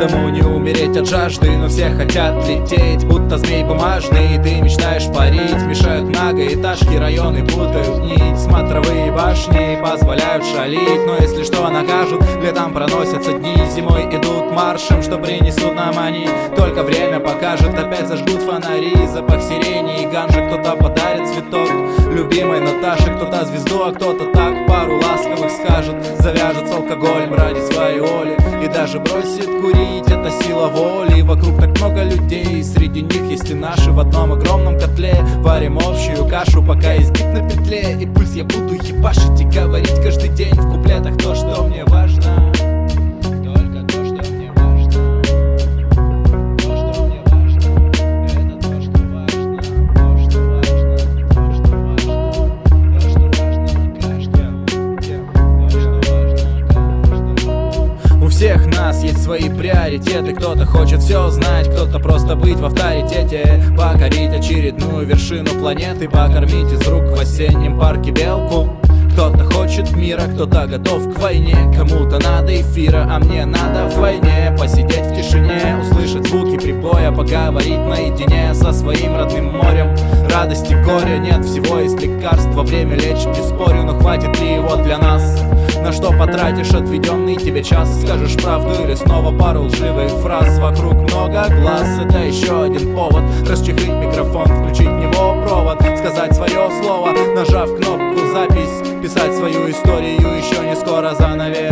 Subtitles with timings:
[0.00, 4.36] каждому не умереть от жажды Но все хотят лететь, будто змей бумажный.
[4.36, 8.38] И ты мечтаешь парить, мешают многоэтажки, районы путают нить.
[8.38, 8.79] Смотрю
[9.30, 12.22] башни Позволяют шалить, но если что накажут.
[12.42, 18.42] Летом проносятся дни, зимой идут маршем Что принесут нам они, только время покажет Опять зажгут
[18.42, 21.70] фонари, запах сирени и ганжи Кто-то подарит цветок.
[22.10, 25.96] Любимой Наташи Кто-то звезду, а кто-то так пару ласковых скажет.
[26.18, 31.22] Завяжет с алкоголем ради своей Оли И даже бросит курить, это сила воли.
[31.22, 33.90] Вокруг так много людей, среди них есть и наши.
[33.90, 37.96] В одном огромном котле варим общую кашу Пока бит на петле.
[38.00, 39.69] И я буду ебашить И говорить
[58.40, 60.32] всех нас есть свои приоритеты.
[60.32, 63.62] Кто-то хочет все знать, кто-то просто быть в авторитете.
[63.76, 68.70] Покорить очередную вершину планеты Покормить из рук в осеннем парке белку.
[69.12, 71.54] Кто-то хочет мира, кто-то готов к войне.
[71.76, 74.56] Кому-то надо эфира, а мне надо в войне.
[74.58, 79.94] Посидеть в тишине, услышать звуки прибоя Поговорить наедине со своим родным морем.
[80.34, 82.62] Радости, горя нет, всего есть лекарство.
[82.62, 85.38] Время лечит, не спорю, но хватит ли его для нас?
[85.82, 88.02] На что потратишь отведенный тебе час.
[88.02, 90.58] Скажешь правду или снова пару лживых фраз.
[90.58, 93.24] Вокруг много глаз, это еще один повод.
[93.48, 95.80] Расчехлить микрофон, включить в него провод.
[95.98, 101.69] Сказать свое слово, нажав кнопку запись Писать свою историю, еще не скоро занавес